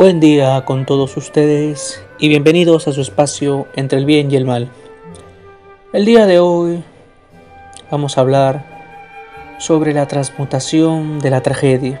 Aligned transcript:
Buen 0.00 0.18
día 0.18 0.64
con 0.64 0.86
todos 0.86 1.18
ustedes 1.18 2.02
y 2.18 2.30
bienvenidos 2.30 2.88
a 2.88 2.92
su 2.94 3.02
espacio 3.02 3.66
entre 3.76 3.98
el 3.98 4.06
bien 4.06 4.30
y 4.30 4.36
el 4.36 4.46
mal. 4.46 4.70
El 5.92 6.06
día 6.06 6.24
de 6.24 6.38
hoy 6.38 6.82
vamos 7.90 8.16
a 8.16 8.22
hablar 8.22 8.64
sobre 9.58 9.92
la 9.92 10.08
transmutación 10.08 11.18
de 11.18 11.28
la 11.28 11.42
tragedia. 11.42 12.00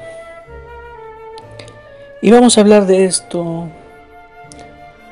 Y 2.22 2.30
vamos 2.30 2.56
a 2.56 2.62
hablar 2.62 2.86
de 2.86 3.04
esto 3.04 3.68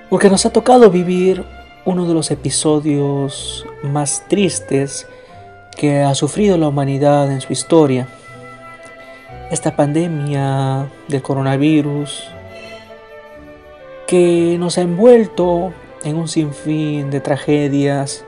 porque 0.08 0.30
nos 0.30 0.46
ha 0.46 0.50
tocado 0.54 0.90
vivir 0.90 1.44
uno 1.84 2.06
de 2.06 2.14
los 2.14 2.30
episodios 2.30 3.66
más 3.82 4.24
tristes 4.28 5.06
que 5.76 6.00
ha 6.00 6.14
sufrido 6.14 6.56
la 6.56 6.68
humanidad 6.68 7.30
en 7.30 7.42
su 7.42 7.52
historia. 7.52 8.08
Esta 9.50 9.76
pandemia 9.76 10.90
del 11.06 11.20
coronavirus 11.20 12.30
que 14.08 14.56
nos 14.58 14.78
ha 14.78 14.80
envuelto 14.80 15.74
en 16.02 16.16
un 16.16 16.28
sinfín 16.28 17.10
de 17.10 17.20
tragedias, 17.20 18.24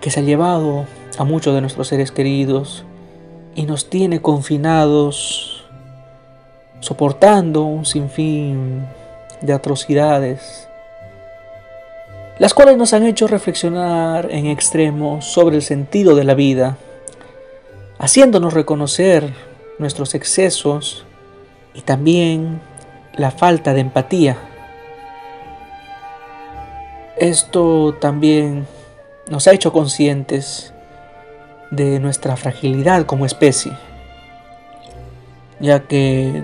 que 0.00 0.12
se 0.12 0.20
ha 0.20 0.22
llevado 0.22 0.86
a 1.18 1.24
muchos 1.24 1.56
de 1.56 1.60
nuestros 1.60 1.88
seres 1.88 2.12
queridos 2.12 2.84
y 3.56 3.66
nos 3.66 3.90
tiene 3.90 4.22
confinados, 4.22 5.66
soportando 6.78 7.64
un 7.64 7.84
sinfín 7.84 8.86
de 9.40 9.52
atrocidades, 9.52 10.68
las 12.38 12.54
cuales 12.54 12.76
nos 12.76 12.92
han 12.92 13.04
hecho 13.04 13.26
reflexionar 13.26 14.28
en 14.30 14.46
extremo 14.46 15.20
sobre 15.20 15.56
el 15.56 15.62
sentido 15.62 16.14
de 16.14 16.22
la 16.22 16.34
vida, 16.34 16.76
haciéndonos 17.98 18.52
reconocer 18.52 19.34
nuestros 19.80 20.14
excesos 20.14 21.04
y 21.74 21.80
también 21.80 22.60
la 23.14 23.32
falta 23.32 23.74
de 23.74 23.80
empatía 23.80 24.36
esto 27.20 27.96
también 28.00 28.66
nos 29.28 29.46
ha 29.46 29.52
hecho 29.52 29.72
conscientes 29.72 30.72
de 31.70 32.00
nuestra 32.00 32.36
fragilidad 32.36 33.04
como 33.06 33.26
especie, 33.26 33.72
ya 35.60 35.80
que 35.80 36.42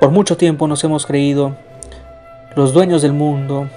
por 0.00 0.10
mucho 0.10 0.36
tiempo 0.36 0.66
nos 0.66 0.82
hemos 0.84 1.06
creído 1.06 1.56
los 2.56 2.72
dueños 2.72 3.02
del 3.02 3.12
mundo, 3.12 3.68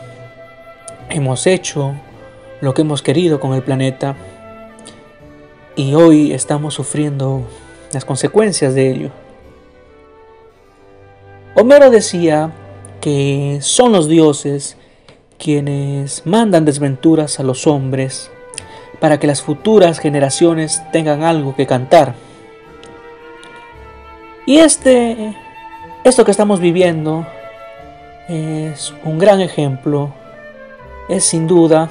hemos 1.10 1.46
hecho 1.48 1.94
lo 2.62 2.74
que 2.74 2.82
hemos 2.82 3.02
querido 3.02 3.40
con 3.40 3.54
el 3.54 3.64
planeta 3.64 4.16
y 5.76 5.94
hoy 5.94 6.32
estamos 6.32 6.74
sufriendo 6.74 7.44
las 7.92 8.06
consecuencias 8.06 8.74
de 8.76 8.92
ello. 8.92 9.10
Homero 11.56 11.90
decía 11.90 12.52
que 13.02 13.60
son 13.62 13.92
los 13.92 14.08
dioses 14.08 14.78
quienes 15.38 16.26
mandan 16.26 16.66
desventuras 16.66 17.40
a 17.40 17.44
los 17.44 17.68
hombres 17.68 18.32
para 19.00 19.20
que 19.20 19.28
las 19.28 19.42
futuras 19.42 20.00
generaciones 20.00 20.82
tengan 20.92 21.24
algo 21.24 21.56
que 21.56 21.68
cantar. 21.68 22.16
Y 24.46 24.58
este, 24.58 25.36
esto 26.04 26.24
que 26.24 26.32
estamos 26.32 26.60
viviendo 26.60 27.26
es 28.28 28.94
un 29.04 29.18
gran 29.18 29.42
ejemplo, 29.42 30.14
es 31.10 31.26
sin 31.26 31.48
duda 31.48 31.90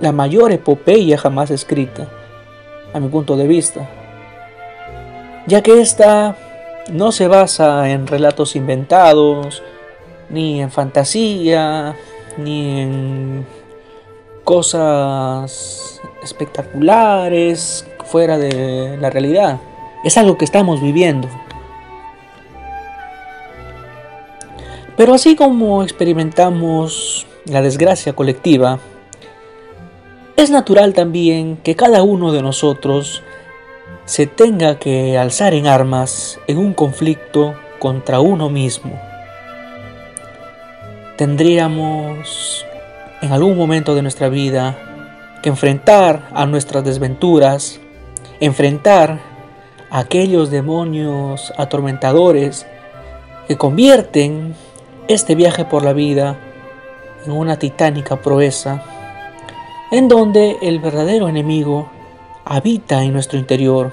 la 0.00 0.12
mayor 0.12 0.52
epopeya 0.52 1.18
jamás 1.18 1.50
escrita, 1.50 2.08
a 2.92 3.00
mi 3.00 3.08
punto 3.08 3.36
de 3.36 3.46
vista, 3.46 3.88
ya 5.46 5.62
que 5.62 5.80
esta 5.80 6.36
no 6.92 7.12
se 7.12 7.28
basa 7.28 7.90
en 7.90 8.06
relatos 8.06 8.56
inventados, 8.56 9.62
ni 10.28 10.60
en 10.60 10.70
fantasía, 10.70 11.96
ni 12.36 12.80
en 12.80 13.46
cosas 14.44 16.00
espectaculares 16.22 17.86
fuera 18.04 18.38
de 18.38 18.96
la 19.00 19.10
realidad. 19.10 19.60
Es 20.04 20.16
algo 20.16 20.38
que 20.38 20.44
estamos 20.44 20.80
viviendo. 20.80 21.28
Pero 24.96 25.14
así 25.14 25.36
como 25.36 25.82
experimentamos 25.82 27.26
la 27.44 27.60
desgracia 27.60 28.14
colectiva, 28.14 28.78
es 30.36 30.50
natural 30.50 30.94
también 30.94 31.56
que 31.58 31.76
cada 31.76 32.02
uno 32.02 32.32
de 32.32 32.42
nosotros 32.42 33.22
se 34.04 34.26
tenga 34.26 34.78
que 34.78 35.18
alzar 35.18 35.54
en 35.54 35.66
armas 35.66 36.38
en 36.46 36.58
un 36.58 36.72
conflicto 36.72 37.54
contra 37.78 38.20
uno 38.20 38.48
mismo 38.48 38.98
tendríamos 41.16 42.66
en 43.22 43.32
algún 43.32 43.56
momento 43.56 43.94
de 43.94 44.02
nuestra 44.02 44.28
vida 44.28 44.78
que 45.42 45.48
enfrentar 45.48 46.28
a 46.34 46.46
nuestras 46.46 46.84
desventuras, 46.84 47.80
enfrentar 48.40 49.20
a 49.90 49.98
aquellos 50.00 50.50
demonios 50.50 51.52
atormentadores 51.56 52.66
que 53.48 53.56
convierten 53.56 54.54
este 55.08 55.34
viaje 55.34 55.64
por 55.64 55.84
la 55.84 55.92
vida 55.92 56.38
en 57.24 57.32
una 57.32 57.58
titánica 57.58 58.16
proeza, 58.16 58.82
en 59.90 60.08
donde 60.08 60.56
el 60.62 60.80
verdadero 60.80 61.28
enemigo 61.28 61.90
habita 62.44 63.02
en 63.02 63.12
nuestro 63.12 63.38
interior 63.38 63.92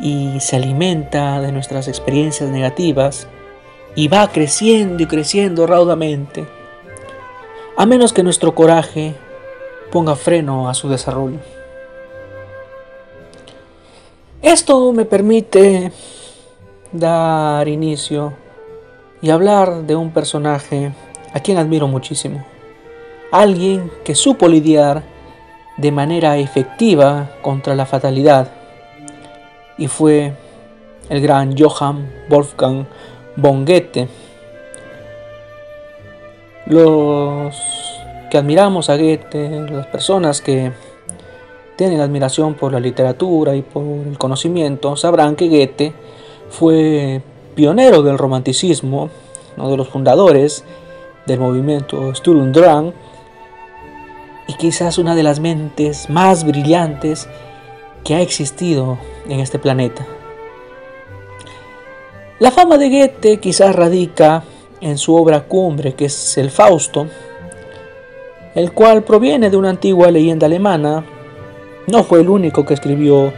y 0.00 0.40
se 0.40 0.56
alimenta 0.56 1.40
de 1.40 1.52
nuestras 1.52 1.88
experiencias 1.88 2.50
negativas 2.50 3.28
y 3.94 4.08
va 4.08 4.28
creciendo 4.28 5.02
y 5.02 5.06
creciendo 5.06 5.66
raudamente, 5.66 6.46
a 7.76 7.86
menos 7.86 8.12
que 8.12 8.22
nuestro 8.22 8.54
coraje 8.54 9.14
ponga 9.90 10.16
freno 10.16 10.68
a 10.68 10.74
su 10.74 10.88
desarrollo. 10.88 11.38
Esto 14.40 14.92
me 14.92 15.04
permite 15.04 15.92
dar 16.90 17.68
inicio 17.68 18.34
y 19.20 19.30
hablar 19.30 19.84
de 19.84 19.94
un 19.94 20.10
personaje 20.10 20.92
a 21.32 21.40
quien 21.40 21.58
admiro 21.58 21.86
muchísimo. 21.86 22.44
Alguien 23.30 23.90
que 24.04 24.14
supo 24.14 24.48
lidiar 24.48 25.02
de 25.76 25.92
manera 25.92 26.36
efectiva 26.36 27.30
contra 27.40 27.74
la 27.74 27.86
fatalidad 27.86 28.50
y 29.78 29.86
fue 29.86 30.34
el 31.08 31.20
gran 31.20 31.56
Johann 31.56 32.10
Wolfgang 32.28 32.86
Bonguete. 33.36 34.08
Los 36.66 37.56
que 38.30 38.38
admiramos 38.38 38.90
a 38.90 38.96
Goethe, 38.96 39.66
las 39.70 39.86
personas 39.86 40.40
que 40.40 40.72
tienen 41.76 42.00
admiración 42.00 42.54
por 42.54 42.72
la 42.72 42.80
literatura 42.80 43.54
y 43.56 43.62
por 43.62 43.84
el 43.84 44.18
conocimiento, 44.18 44.96
sabrán 44.96 45.36
que 45.36 45.48
Goethe 45.48 45.92
fue 46.50 47.22
pionero 47.54 48.02
del 48.02 48.18
romanticismo, 48.18 49.10
uno 49.56 49.70
de 49.70 49.76
los 49.76 49.88
fundadores 49.88 50.64
del 51.26 51.40
movimiento 51.40 52.14
Sturm 52.14 52.52
Drang 52.52 52.92
y 54.46 54.54
quizás 54.54 54.98
una 54.98 55.14
de 55.14 55.22
las 55.22 55.40
mentes 55.40 56.10
más 56.10 56.44
brillantes 56.44 57.28
que 58.04 58.14
ha 58.14 58.20
existido 58.20 58.98
en 59.28 59.40
este 59.40 59.58
planeta. 59.58 60.06
La 62.42 62.50
fama 62.50 62.76
de 62.76 62.90
Goethe 62.90 63.38
quizás 63.38 63.72
radica 63.72 64.42
en 64.80 64.98
su 64.98 65.14
obra 65.14 65.44
cumbre, 65.44 65.94
que 65.94 66.06
es 66.06 66.36
el 66.38 66.50
Fausto, 66.50 67.06
el 68.56 68.72
cual 68.72 69.04
proviene 69.04 69.48
de 69.48 69.56
una 69.56 69.70
antigua 69.70 70.10
leyenda 70.10 70.46
alemana. 70.46 71.04
No 71.86 72.02
fue 72.02 72.20
el 72.20 72.28
único 72.28 72.66
que 72.66 72.74
escribió 72.74 73.32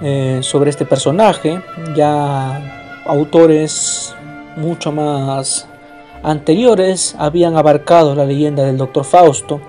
eh, 0.00 0.38
sobre 0.42 0.70
este 0.70 0.84
personaje, 0.84 1.60
ya 1.96 3.02
autores 3.06 4.14
mucho 4.54 4.92
más 4.92 5.66
anteriores 6.22 7.16
habían 7.18 7.56
abarcado 7.56 8.14
la 8.14 8.24
leyenda 8.24 8.62
del 8.62 8.76
doctor 8.76 9.02
Fausto 9.02 9.60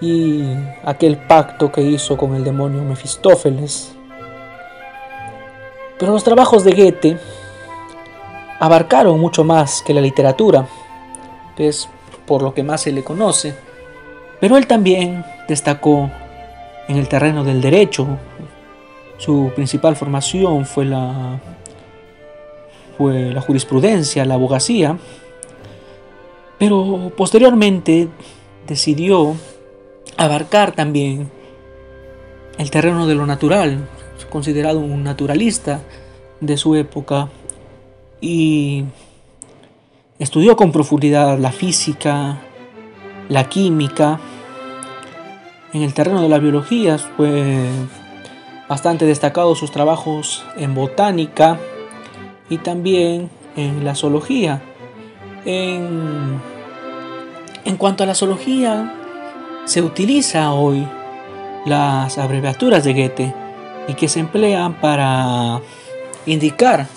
y 0.00 0.42
aquel 0.84 1.16
pacto 1.16 1.70
que 1.70 1.82
hizo 1.82 2.16
con 2.16 2.34
el 2.34 2.42
demonio 2.42 2.82
Mefistófeles. 2.82 3.92
Pero 5.96 6.10
los 6.10 6.24
trabajos 6.24 6.64
de 6.64 6.72
Goethe 6.72 7.18
abarcaron 8.58 9.18
mucho 9.20 9.44
más 9.44 9.82
que 9.82 9.94
la 9.94 10.00
literatura, 10.00 10.66
es 11.56 11.88
por 12.26 12.42
lo 12.42 12.54
que 12.54 12.62
más 12.62 12.82
se 12.82 12.92
le 12.92 13.02
conoce, 13.02 13.54
pero 14.40 14.56
él 14.56 14.66
también 14.66 15.24
destacó 15.48 16.10
en 16.88 16.96
el 16.96 17.08
terreno 17.08 17.44
del 17.44 17.60
derecho. 17.60 18.06
Su 19.16 19.50
principal 19.54 19.96
formación 19.96 20.64
fue 20.64 20.84
la, 20.84 21.40
fue 22.96 23.32
la 23.32 23.40
jurisprudencia, 23.40 24.24
la 24.24 24.34
abogacía, 24.34 24.96
pero 26.58 27.12
posteriormente 27.16 28.08
decidió 28.66 29.34
abarcar 30.16 30.72
también 30.72 31.30
el 32.58 32.70
terreno 32.70 33.06
de 33.06 33.14
lo 33.14 33.26
natural, 33.26 33.88
considerado 34.30 34.80
un 34.80 35.02
naturalista 35.04 35.80
de 36.40 36.56
su 36.56 36.74
época, 36.74 37.28
y 38.20 38.84
Estudió 40.18 40.56
con 40.56 40.72
profundidad 40.72 41.38
la 41.38 41.52
física, 41.52 42.40
la 43.28 43.48
química. 43.48 44.18
En 45.72 45.82
el 45.82 45.94
terreno 45.94 46.20
de 46.20 46.28
la 46.28 46.40
biología 46.40 46.98
fue 46.98 47.68
bastante 48.68 49.04
destacado 49.04 49.54
sus 49.54 49.70
trabajos 49.70 50.44
en 50.56 50.74
botánica 50.74 51.60
y 52.50 52.58
también 52.58 53.30
en 53.54 53.84
la 53.84 53.94
zoología. 53.94 54.60
En, 55.44 56.40
en 57.64 57.76
cuanto 57.76 58.02
a 58.02 58.06
la 58.06 58.16
zoología, 58.16 58.92
se 59.66 59.82
utiliza 59.82 60.52
hoy 60.52 60.84
las 61.64 62.18
abreviaturas 62.18 62.82
de 62.82 62.92
Goethe 62.92 63.34
y 63.86 63.94
que 63.94 64.08
se 64.08 64.18
emplean 64.18 64.80
para 64.80 65.60
indicar 66.26 66.88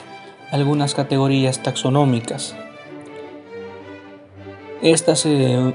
algunas 0.51 0.93
categorías 0.93 1.63
taxonómicas. 1.63 2.55
Esta, 4.81 5.13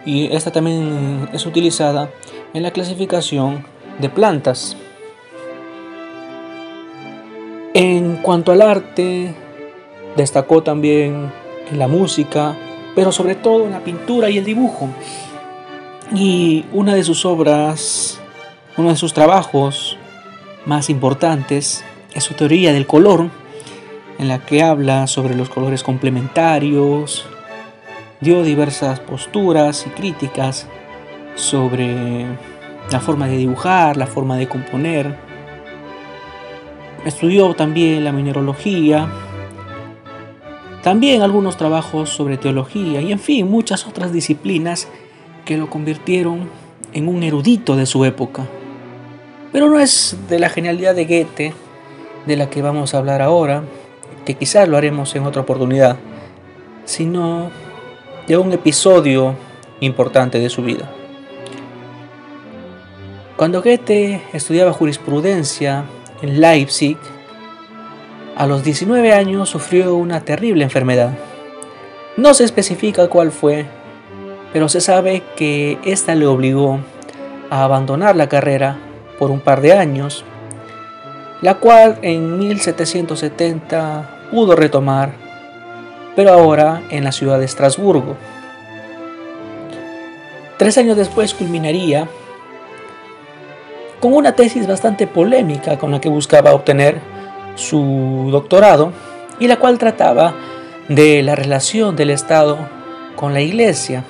y 0.05 0.28
esta 0.32 0.50
también 0.50 1.28
es 1.32 1.46
utilizada 1.46 2.11
en 2.52 2.62
la 2.62 2.70
clasificación 2.70 3.64
de 3.99 4.08
plantas. 4.11 4.76
En 7.73 8.17
cuanto 8.17 8.52
al 8.52 8.62
arte, 8.62 9.34
destacó 10.17 10.62
también 10.62 11.31
en 11.70 11.78
la 11.78 11.88
música, 11.88 12.56
pero 12.94 13.12
sobre 13.12 13.34
todo 13.34 13.64
en 13.64 13.73
la 13.73 13.81
pintura 13.84 14.31
y 14.31 14.38
el 14.38 14.44
dibujo. 14.44 14.88
Y 16.14 16.64
una 16.73 16.94
de 16.94 17.05
sus 17.05 17.25
obras, 17.25 18.19
uno 18.76 18.90
de 18.90 18.96
sus 18.96 19.12
trabajos 19.12 19.99
más 20.64 20.90
importantes 20.90 21.84
es 22.14 22.25
su 22.25 22.34
teoría 22.34 22.73
del 22.73 22.87
color, 22.87 23.28
en 24.18 24.28
la 24.28 24.38
que 24.38 24.62
habla 24.62 25.06
sobre 25.06 25.34
los 25.34 25.48
colores 25.48 25.82
complementarios, 25.82 27.26
dio 28.20 28.42
diversas 28.42 29.00
posturas 29.00 29.86
y 29.86 29.90
críticas 29.90 30.66
sobre 31.34 32.26
la 32.90 33.00
forma 33.00 33.26
de 33.26 33.36
dibujar, 33.36 33.96
la 33.96 34.06
forma 34.06 34.36
de 34.36 34.48
componer. 34.48 35.16
Estudió 37.04 37.54
también 37.54 38.04
la 38.04 38.12
mineralogía, 38.12 39.08
también 40.82 41.22
algunos 41.22 41.56
trabajos 41.56 42.10
sobre 42.10 42.38
teología 42.38 43.00
y 43.00 43.12
en 43.12 43.18
fin 43.18 43.50
muchas 43.50 43.86
otras 43.86 44.12
disciplinas 44.12 44.88
que 45.44 45.56
lo 45.56 45.68
convirtieron 45.68 46.48
en 46.92 47.08
un 47.08 47.22
erudito 47.22 47.76
de 47.76 47.86
su 47.86 48.04
época. 48.04 48.46
Pero 49.52 49.68
no 49.68 49.78
es 49.78 50.16
de 50.28 50.38
la 50.38 50.48
genialidad 50.48 50.94
de 50.94 51.04
Goethe 51.04 51.54
de 52.26 52.36
la 52.36 52.50
que 52.50 52.62
vamos 52.62 52.94
a 52.94 52.98
hablar 52.98 53.22
ahora, 53.22 53.62
que 54.26 54.34
quizás 54.34 54.69
lo 54.69 54.76
haremos 54.76 55.14
en 55.17 55.25
otra 55.25 55.43
oportunidad, 55.43 55.96
sino 56.84 57.50
de 58.26 58.37
un 58.37 58.52
episodio 58.52 59.34
importante 59.81 60.38
de 60.38 60.50
su 60.50 60.62
vida. 60.62 60.90
Cuando 63.37 63.62
Goethe 63.62 64.20
estudiaba 64.32 64.73
jurisprudencia 64.73 65.84
en 66.20 66.40
Leipzig, 66.40 66.99
a 68.37 68.46
los 68.46 68.64
19 68.64 69.12
años 69.12 69.49
sufrió 69.49 69.94
una 69.94 70.20
terrible 70.20 70.64
enfermedad. 70.64 71.17
No 72.17 72.34
se 72.34 72.44
especifica 72.44 73.08
cuál 73.08 73.31
fue, 73.31 73.67
pero 74.52 74.69
se 74.69 74.81
sabe 74.81 75.23
que 75.37 75.78
esta 75.84 76.14
le 76.14 76.26
obligó 76.26 76.81
a 77.49 77.62
abandonar 77.62 78.17
la 78.17 78.28
carrera 78.28 78.78
por 79.19 79.31
un 79.31 79.40
par 79.40 79.61
de 79.61 79.75
años, 79.75 80.25
la 81.43 81.55
cual 81.55 81.99
en 82.02 82.38
1770 82.38 84.15
pudo 84.31 84.56
retomar 84.56 85.26
pero 86.17 86.32
ahora 86.32 86.82
en 86.90 87.05
la 87.05 87.12
ciudad 87.12 87.38
de 87.38 87.44
Estrasburgo. 87.44 88.17
Tres 90.56 90.78
años 90.78 90.96
después 90.96 91.34
culminaría 91.34 92.08
con 94.00 94.14
una 94.14 94.32
tesis 94.32 94.67
bastante 94.67 95.06
polémica 95.06 95.78
con 95.78 95.93
la 95.93 96.00
que 96.00 96.08
buscaba 96.08 96.55
obtener 96.55 97.00
su 97.55 98.28
doctorado 98.32 98.93
y 99.38 99.46
la 99.46 99.58
cual 99.58 99.78
trataba 99.78 100.34
de 100.88 101.23
la 101.23 101.34
relación 101.34 101.94
del 101.96 102.11
Estado 102.11 102.56
con 103.14 103.34
la 103.34 103.43
Iglesia, 103.43 104.02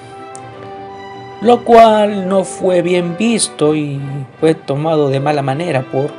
lo 1.40 1.64
cual 1.64 2.28
no 2.28 2.44
fue 2.44 2.82
bien 2.82 3.16
visto 3.18 3.74
y 3.74 4.00
fue 4.38 4.54
tomado 4.54 5.08
de 5.08 5.18
mala 5.18 5.42
manera 5.42 5.82
por 5.90 6.10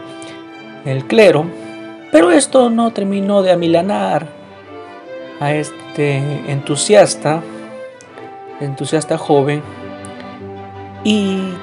el 0.86 1.06
clero, 1.06 1.46
pero 2.12 2.32
esto 2.32 2.70
no 2.70 2.92
terminó 2.92 3.42
de 3.42 3.52
amilanar 3.52 4.28
a 5.40 5.54
este 5.54 6.18
entusiasta, 6.52 7.42
entusiasta 8.60 9.18
joven, 9.18 9.62
y 11.04 11.54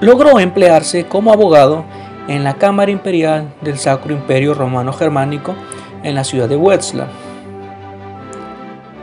logró 0.00 0.38
emplearse 0.38 1.06
como 1.06 1.32
abogado 1.32 1.84
en 2.28 2.44
la 2.44 2.54
Cámara 2.54 2.90
Imperial 2.90 3.52
del 3.60 3.78
Sacro 3.78 4.12
Imperio 4.12 4.54
Romano 4.54 4.92
Germánico 4.92 5.54
en 6.02 6.14
la 6.14 6.24
ciudad 6.24 6.48
de 6.48 6.56
Wetzlar. 6.56 7.08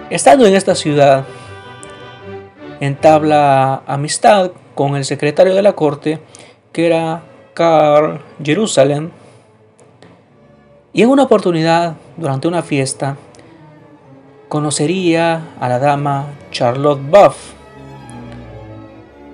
Estando 0.09 0.45
en 0.45 0.55
esta 0.55 0.75
ciudad, 0.75 1.25
entabla 2.79 3.83
amistad 3.87 4.51
con 4.75 4.95
el 4.95 5.05
secretario 5.05 5.55
de 5.55 5.61
la 5.61 5.73
corte, 5.73 6.19
que 6.71 6.85
era 6.85 7.23
Karl 7.53 8.21
Jerusalem, 8.43 9.11
y 10.93 11.01
en 11.01 11.09
una 11.09 11.23
oportunidad, 11.23 11.95
durante 12.17 12.47
una 12.47 12.61
fiesta, 12.61 13.17
conocería 14.47 15.41
a 15.59 15.67
la 15.67 15.79
dama 15.79 16.27
Charlotte 16.51 17.01
Buff, 17.01 17.53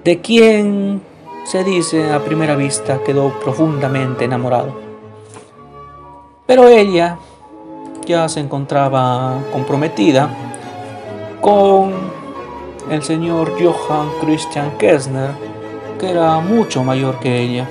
de 0.06 0.22
quien 0.22 1.02
se 1.44 1.66
dice 1.66 2.14
a 2.14 2.24
primera 2.24 2.56
vista 2.56 3.04
quedó 3.04 3.38
profundamente 3.42 4.24
enamorado. 4.24 4.74
Pero 6.46 6.70
ella 6.70 7.18
ya 8.06 8.30
se 8.30 8.40
encontraba 8.40 9.40
comprometida 9.52 10.30
con 11.42 11.92
el 12.90 13.04
señor 13.04 13.52
Johann 13.62 14.10
Christian 14.22 14.78
Kessner, 14.78 15.32
que 16.00 16.10
era 16.10 16.40
mucho 16.40 16.84
mayor 16.86 17.20
que 17.20 17.42
ella. 17.42 17.68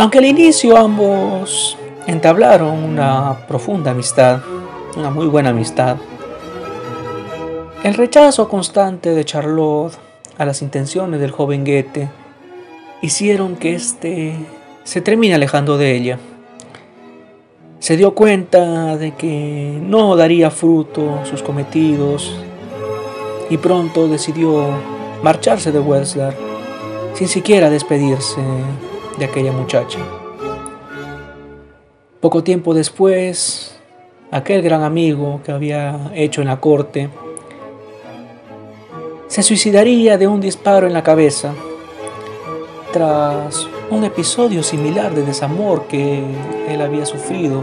Aunque 0.00 0.18
al 0.18 0.26
inicio 0.26 0.76
ambos 0.76 1.76
entablaron 2.06 2.84
una 2.84 3.36
profunda 3.48 3.90
amistad, 3.90 4.40
una 4.96 5.10
muy 5.10 5.26
buena 5.26 5.50
amistad. 5.50 5.96
El 7.82 7.94
rechazo 7.94 8.48
constante 8.48 9.12
de 9.12 9.24
Charlotte 9.24 9.98
a 10.38 10.44
las 10.44 10.62
intenciones 10.62 11.18
del 11.18 11.32
joven 11.32 11.64
Goethe 11.64 12.08
hicieron 13.02 13.56
que 13.56 13.74
éste 13.74 14.36
se 14.84 15.00
termine 15.00 15.34
alejando 15.34 15.76
de 15.76 15.96
ella. 15.96 16.20
Se 17.80 17.96
dio 17.96 18.14
cuenta 18.14 18.96
de 18.96 19.14
que 19.14 19.80
no 19.82 20.14
daría 20.14 20.52
fruto 20.52 21.24
sus 21.24 21.42
cometidos 21.42 22.36
y 23.50 23.56
pronto 23.56 24.06
decidió 24.06 24.64
marcharse 25.24 25.72
de 25.72 25.80
Wetzlar 25.80 26.36
sin 27.14 27.26
siquiera 27.26 27.68
despedirse 27.68 28.40
de 29.18 29.24
aquella 29.24 29.52
muchacha. 29.52 29.98
Poco 32.20 32.42
tiempo 32.42 32.74
después, 32.74 33.78
aquel 34.30 34.62
gran 34.62 34.82
amigo 34.82 35.40
que 35.44 35.52
había 35.52 36.10
hecho 36.14 36.40
en 36.40 36.48
la 36.48 36.60
corte 36.60 37.08
se 39.28 39.42
suicidaría 39.42 40.18
de 40.18 40.26
un 40.26 40.40
disparo 40.40 40.86
en 40.86 40.94
la 40.94 41.02
cabeza 41.02 41.52
tras 42.92 43.68
un 43.90 44.04
episodio 44.04 44.62
similar 44.62 45.14
de 45.14 45.22
desamor 45.22 45.86
que 45.86 46.22
él 46.68 46.80
había 46.80 47.06
sufrido, 47.06 47.62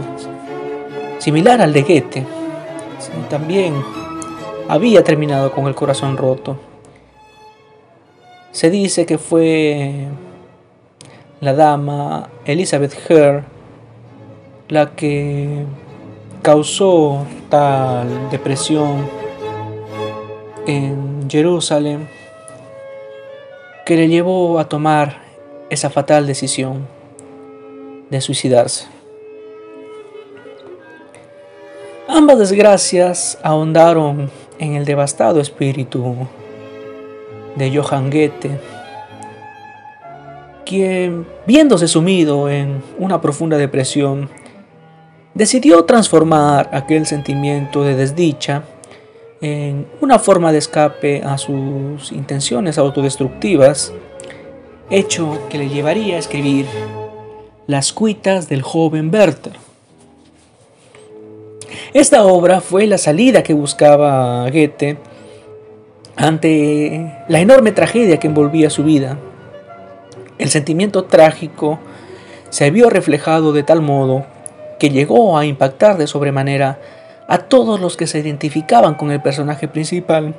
similar 1.18 1.60
al 1.60 1.72
de 1.72 1.82
Goethe. 1.82 2.26
También 3.28 3.74
había 4.68 5.02
terminado 5.02 5.52
con 5.52 5.66
el 5.66 5.74
corazón 5.74 6.16
roto. 6.16 6.56
Se 8.52 8.70
dice 8.70 9.04
que 9.04 9.18
fue 9.18 10.06
la 11.40 11.52
dama 11.54 12.28
Elizabeth 12.44 12.94
Hare 13.08 13.44
la 14.68 14.96
que 14.96 15.64
causó 16.42 17.26
tal 17.48 18.30
depresión 18.30 19.08
en 20.66 21.28
Jerusalén 21.30 22.08
que 23.84 23.96
le 23.96 24.08
llevó 24.08 24.58
a 24.58 24.68
tomar 24.68 25.22
esa 25.70 25.90
fatal 25.90 26.26
decisión 26.26 26.88
de 28.10 28.20
suicidarse. 28.20 28.86
Ambas 32.08 32.38
desgracias 32.38 33.38
ahondaron 33.42 34.30
en 34.58 34.74
el 34.74 34.84
devastado 34.84 35.40
espíritu 35.40 36.16
de 37.56 37.76
Johann 37.76 38.10
Goethe, 38.10 38.58
quien, 40.66 41.26
viéndose 41.46 41.88
sumido 41.88 42.50
en 42.50 42.82
una 42.98 43.22
profunda 43.22 43.56
depresión, 43.56 44.28
decidió 45.32 45.84
transformar 45.84 46.68
aquel 46.72 47.06
sentimiento 47.06 47.84
de 47.84 47.94
desdicha 47.94 48.64
en 49.40 49.86
una 50.00 50.18
forma 50.18 50.52
de 50.52 50.58
escape 50.58 51.22
a 51.22 51.38
sus 51.38 52.12
intenciones 52.12 52.78
autodestructivas, 52.78 53.92
hecho 54.90 55.38
que 55.48 55.58
le 55.58 55.68
llevaría 55.68 56.16
a 56.16 56.18
escribir 56.18 56.66
Las 57.66 57.92
cuitas 57.92 58.48
del 58.48 58.62
joven 58.62 59.10
Werther. 59.12 59.54
Esta 61.92 62.24
obra 62.24 62.60
fue 62.60 62.86
la 62.86 62.98
salida 62.98 63.42
que 63.42 63.54
buscaba 63.54 64.48
Goethe 64.50 64.98
ante 66.16 67.24
la 67.28 67.40
enorme 67.40 67.72
tragedia 67.72 68.18
que 68.18 68.26
envolvía 68.26 68.70
su 68.70 68.84
vida. 68.84 69.18
El 70.38 70.50
sentimiento 70.50 71.04
trágico 71.04 71.78
se 72.50 72.70
vio 72.70 72.90
reflejado 72.90 73.52
de 73.52 73.62
tal 73.62 73.82
modo 73.82 74.26
que 74.78 74.90
llegó 74.90 75.38
a 75.38 75.46
impactar 75.46 75.96
de 75.96 76.06
sobremanera 76.06 76.78
a 77.28 77.38
todos 77.38 77.80
los 77.80 77.96
que 77.96 78.06
se 78.06 78.18
identificaban 78.18 78.94
con 78.94 79.10
el 79.10 79.20
personaje 79.20 79.68
principal, 79.68 80.34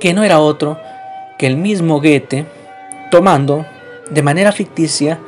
que 0.00 0.14
no 0.14 0.22
era 0.22 0.40
otro 0.40 0.78
que 1.38 1.46
el 1.46 1.56
mismo 1.56 2.00
Goethe, 2.00 2.46
tomando, 3.10 3.66
de 4.10 4.22
manera 4.22 4.52
ficticia, 4.52 5.18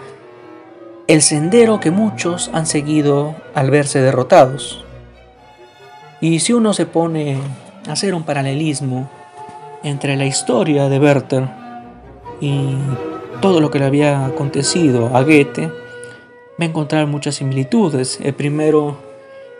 el 1.06 1.22
sendero 1.22 1.80
que 1.80 1.90
muchos 1.90 2.50
han 2.54 2.66
seguido 2.66 3.34
al 3.54 3.70
verse 3.70 4.00
derrotados. 4.00 4.84
Y 6.20 6.40
si 6.40 6.52
uno 6.52 6.72
se 6.72 6.86
pone 6.86 7.38
a 7.88 7.92
hacer 7.92 8.14
un 8.14 8.22
paralelismo 8.22 9.10
entre 9.82 10.16
la 10.16 10.24
historia 10.24 10.88
de 10.88 10.98
Werther 10.98 11.48
y 12.40 12.76
todo 13.44 13.60
lo 13.60 13.70
que 13.70 13.78
le 13.78 13.84
había 13.84 14.24
acontecido 14.24 15.14
a 15.14 15.20
Goethe, 15.20 15.66
va 15.66 16.60
a 16.60 16.64
encontrar 16.64 17.06
muchas 17.06 17.34
similitudes. 17.34 18.18
El 18.22 18.32
primero, 18.32 18.96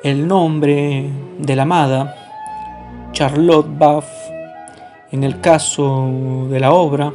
el 0.02 0.26
nombre 0.26 1.10
de 1.38 1.54
la 1.54 1.64
amada, 1.64 3.10
Charlotte 3.12 3.68
Buff, 3.68 4.06
en 5.12 5.22
el 5.22 5.38
caso 5.42 6.46
de 6.48 6.60
la 6.60 6.72
obra, 6.72 7.12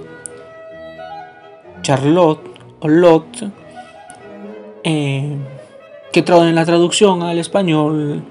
Charlotte 1.82 2.48
o 2.82 2.88
Lot, 2.88 3.52
eh, 4.84 5.38
que 6.14 6.20
en 6.20 6.54
la 6.54 6.66
traducción 6.66 7.24
al 7.24 7.40
español 7.40 8.22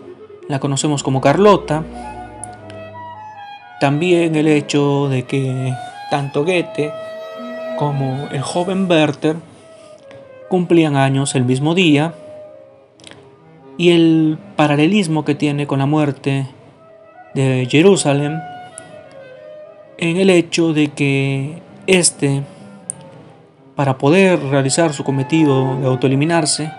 la 0.47 0.61
conocemos 0.61 1.03
como 1.03 1.21
Carlota. 1.21 1.83
También 3.81 4.37
el 4.37 4.47
hecho 4.47 5.09
de 5.09 5.25
que 5.25 5.75
tanto 6.09 6.45
Goethe 6.45 6.93
como 7.79 8.29
el 8.33 8.43
joven 8.43 8.91
Werther 8.91 9.37
cumplían 10.49 10.97
años 10.97 11.37
el 11.37 11.45
mismo 11.45 11.77
día 11.77 12.13
y 13.77 13.91
el 13.91 14.37
paralelismo 14.57 15.25
que 15.25 15.37
tiene 15.37 15.69
con 15.69 15.79
la 15.79 15.87
muerte 15.87 16.49
de 17.35 17.69
Jerusalén 17.71 18.41
en 19.97 20.17
el 20.17 20.29
hecho 20.29 20.73
de 20.73 20.89
que 20.89 21.63
éste, 21.87 22.43
para 23.77 23.97
poder 23.97 24.41
realizar 24.43 24.93
su 24.93 25.05
cometido 25.05 25.79
de 25.81 25.87
autoeliminarse, 25.87 26.73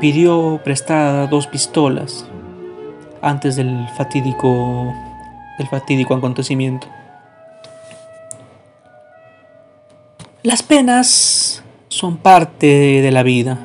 pidió 0.00 0.60
prestada 0.64 1.26
dos 1.26 1.46
pistolas 1.46 2.26
antes 3.20 3.56
del 3.56 3.86
fatídico, 3.98 4.94
del 5.58 5.68
fatídico 5.68 6.14
acontecimiento. 6.14 6.86
Las 10.46 10.62
penas 10.62 11.64
son 11.88 12.18
parte 12.18 12.68
de 13.02 13.10
la 13.10 13.24
vida 13.24 13.58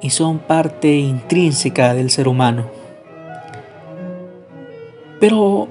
y 0.00 0.10
son 0.10 0.40
parte 0.40 0.96
intrínseca 0.96 1.94
del 1.94 2.10
ser 2.10 2.26
humano. 2.26 2.66
Pero 5.20 5.68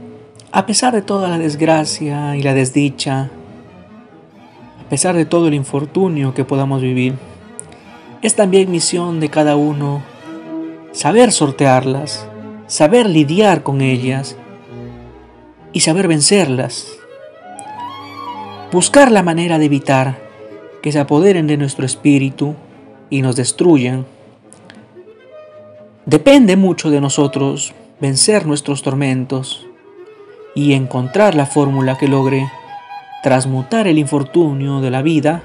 a 0.53 0.65
pesar 0.65 0.93
de 0.93 1.01
toda 1.01 1.27
la 1.27 1.38
desgracia 1.38 2.38
y 2.38 2.41
la 2.41 2.53
desdicha, 2.53 3.31
a 4.79 4.89
pesar 4.89 5.13
de 5.13 5.25
todo 5.25 5.50
el 5.50 5.55
infortunio 5.55 6.33
que 6.33 6.45
podamos 6.45 6.81
vivir, 6.81 7.15
es 8.21 8.33
también 8.33 8.71
misión 8.71 9.19
de 9.19 9.27
cada 9.27 9.57
uno 9.57 10.01
saber 10.93 11.33
sortearlas, 11.33 12.25
saber 12.65 13.10
lidiar 13.10 13.62
con 13.62 13.81
ellas 13.81 14.38
y 15.74 15.81
saber 15.81 16.07
vencerlas. 16.07 17.00
Buscar 18.71 19.11
la 19.11 19.21
manera 19.21 19.59
de 19.59 19.65
evitar 19.65 20.17
que 20.81 20.93
se 20.93 20.99
apoderen 20.99 21.45
de 21.45 21.57
nuestro 21.57 21.85
espíritu 21.85 22.55
y 23.09 23.21
nos 23.21 23.35
destruyan. 23.35 24.05
Depende 26.05 26.55
mucho 26.55 26.89
de 26.89 27.01
nosotros 27.01 27.73
vencer 27.99 28.45
nuestros 28.45 28.81
tormentos 28.81 29.67
y 30.55 30.71
encontrar 30.71 31.35
la 31.35 31.45
fórmula 31.45 31.97
que 31.97 32.07
logre 32.07 32.49
transmutar 33.23 33.87
el 33.87 33.97
infortunio 33.97 34.79
de 34.79 34.89
la 34.89 35.01
vida 35.01 35.43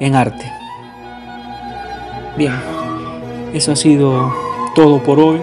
en 0.00 0.14
arte. 0.14 0.50
Bien, 2.38 2.54
eso 3.52 3.72
ha 3.72 3.76
sido 3.76 4.34
todo 4.74 5.02
por 5.02 5.20
hoy. 5.20 5.40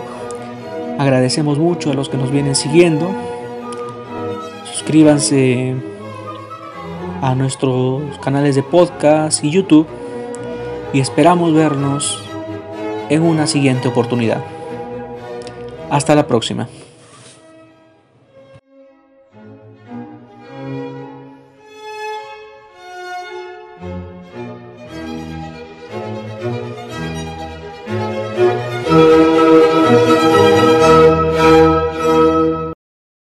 Agradecemos 0.98 1.60
mucho 1.60 1.92
a 1.92 1.94
los 1.94 2.10
que 2.10 2.18
nos 2.18 2.32
vienen 2.32 2.56
siguiendo. 2.56 3.10
Suscríbanse 4.66 5.76
a 7.26 7.34
nuestros 7.34 8.04
canales 8.20 8.54
de 8.54 8.62
podcast 8.62 9.44
y 9.44 9.50
YouTube 9.50 9.88
y 10.94 11.00
esperamos 11.00 11.56
vernos 11.56 12.24
en 13.10 13.24
una 13.24 13.48
siguiente 13.48 13.88
oportunidad. 13.88 14.44
Hasta 15.90 16.14
la 16.14 16.28
próxima. 16.28 16.70